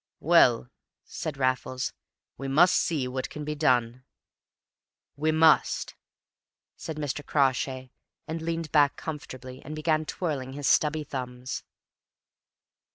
"Well," 0.19 0.71
said 1.05 1.37
Raffles, 1.37 1.93
"we 2.35 2.47
must 2.47 2.73
see 2.73 3.07
what 3.07 3.29
can 3.29 3.45
be 3.45 3.53
done." 3.53 4.03
"We 5.15 5.31
must," 5.31 5.93
said 6.75 6.97
Mr. 6.97 7.23
Crawshay, 7.23 7.91
and 8.27 8.41
leaned 8.41 8.71
back 8.71 8.95
comfortably, 8.95 9.61
and 9.63 9.75
began 9.75 10.05
twirling 10.07 10.53
his 10.53 10.65
stubby 10.65 11.03
thumbs. 11.03 11.63